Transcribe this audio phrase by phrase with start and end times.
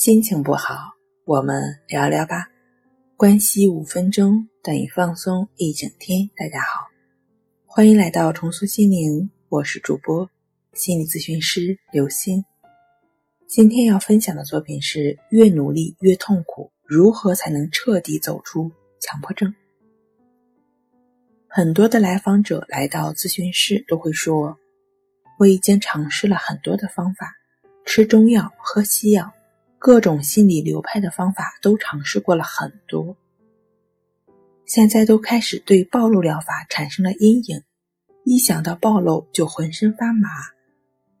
[0.00, 0.94] 心情不好，
[1.26, 2.48] 我们聊聊吧。
[3.18, 6.26] 关系五分钟等于放松一整天。
[6.34, 6.86] 大家好，
[7.66, 10.26] 欢迎来到重塑心灵，我是主播
[10.72, 12.42] 心理咨询师刘星。
[13.46, 18.72] 今天要分享的作品是：越努力越痛苦，如何才能彻底走出
[19.02, 19.54] 强迫症？
[21.46, 24.56] 很多的来访者来到咨询室都会说
[25.38, 27.30] ：“我已经尝试了很多的方法，
[27.84, 29.30] 吃中药、喝西药。”
[29.80, 33.16] 各种心理流派的方法都尝试过了很多，
[34.66, 37.62] 现在都开始对暴露疗法产生了阴影，
[38.26, 40.28] 一想到暴露就浑身发麻，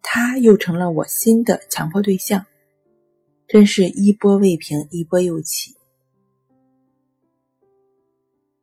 [0.02, 2.44] 他又成了我新的强迫对象，
[3.48, 5.74] 真是一波未平一波又起。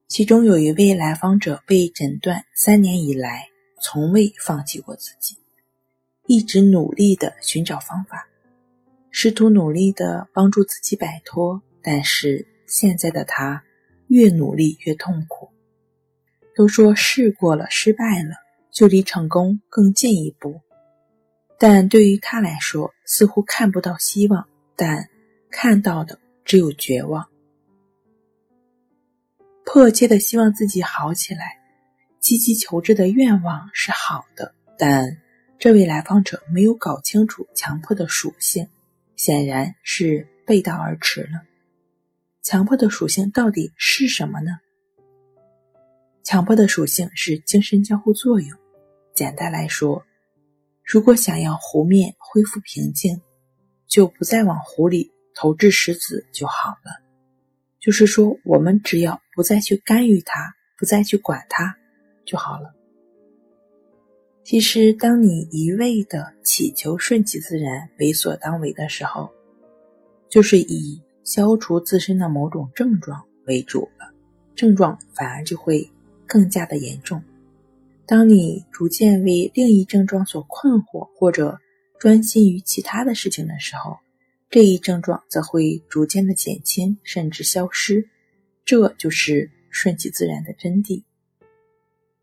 [0.07, 3.47] 其中有一位来访者被诊断三年以来
[3.81, 5.35] 从未放弃过自己，
[6.27, 8.27] 一直努力的寻找方法。
[9.19, 13.63] 试图努力的帮助自己摆脱，但是现在的他
[14.09, 15.49] 越努力越痛苦。
[16.55, 18.35] 都说试过了，失败了
[18.71, 20.61] 就离成功更进一步，
[21.57, 25.09] 但对于他来说，似乎看不到希望，但
[25.49, 27.27] 看到的只有绝望。
[29.65, 31.57] 迫切的希望自己好起来，
[32.19, 35.17] 积极求治的愿望是好的，但
[35.57, 38.69] 这位来访者没有搞清楚强迫的属性。
[39.17, 41.41] 显然是背道而驰了。
[42.41, 44.51] 强迫的属性到底是什么呢？
[46.23, 48.57] 强迫的属性是精神交互作用。
[49.13, 50.05] 简单来说，
[50.83, 53.19] 如果想要湖面恢复平静，
[53.87, 57.03] 就不再往湖里投掷石子就好了。
[57.79, 61.75] 就是说，我们只要不再去干预它，不再去管它
[62.25, 62.73] 就好了。
[64.49, 69.29] 其实，当你一味的祈求顺其自然、为所当为的时候，
[70.29, 74.09] 就是以消除自身的某种症状为主了，
[74.55, 75.85] 症状反而就会
[76.25, 77.21] 更加的严重。
[78.05, 81.59] 当你逐渐为另一症状所困惑，或者
[81.99, 83.97] 专心于其他的事情的时候，
[84.49, 88.07] 这一症状则会逐渐的减轻，甚至消失。
[88.63, 91.03] 这就是顺其自然的真谛。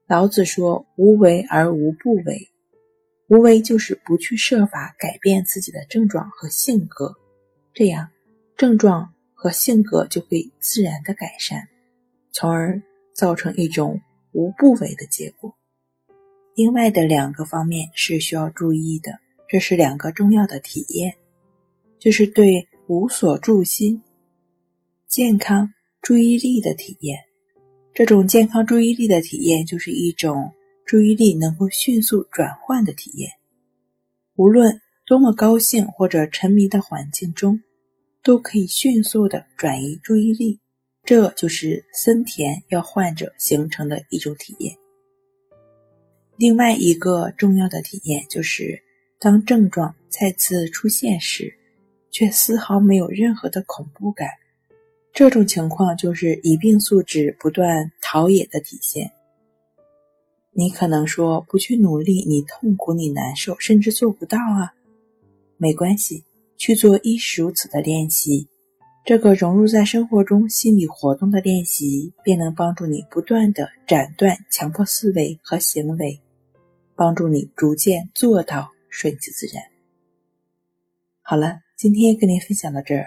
[0.06, 2.50] 老子说：“无为而无不为，
[3.28, 7.15] 无为就是不去设法改变自己的症状和性格，
[7.72, 8.10] 这样
[8.54, 11.69] 症状和性格就会自然的改善，
[12.32, 12.82] 从而
[13.14, 13.98] 造成一种
[14.32, 15.54] 无不为的结果。
[16.54, 21.16] 另外的两个方面是需要注意的，这是两个重要的体验，
[21.98, 24.03] 就是对无所住心、
[25.09, 25.72] 健康
[26.03, 27.20] 注意力的体验。”
[27.94, 30.53] 这种健康注意力的体验，就是一种
[30.84, 33.31] 注意力能够迅速转换的体验。
[34.34, 37.62] 无论多么高兴或者沉迷的环境中，
[38.21, 40.59] 都可以迅速的转移注意力。
[41.05, 44.75] 这就是森田要患者形成的一种体验。
[46.37, 48.82] 另外一个重要的体验，就是
[49.21, 51.55] 当症状再次出现时，
[52.11, 54.28] 却丝毫没有任何的恐怖感。
[55.14, 59.12] 这种情况就是疑病素质不断陶冶的体现。
[60.50, 64.75] 你可能说不去努力，你痛苦，你难受，甚至做不到啊。
[65.56, 66.25] 没关系，
[66.56, 68.48] 去做亦是如此的练习。
[69.04, 76.20] 这个融入在生活中心理活动的练习，便能帮助你不断的斩断强迫思维和行为，
[76.96, 79.62] 帮助你逐渐做到顺其自然。
[81.22, 83.06] 好了，今天跟您分享到这儿。